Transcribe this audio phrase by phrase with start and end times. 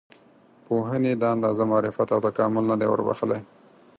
[0.65, 3.39] پوهنې دا اندازه معرفت او تکامل نه دی وربښلی.